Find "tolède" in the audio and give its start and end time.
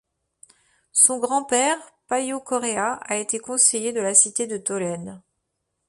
4.57-5.21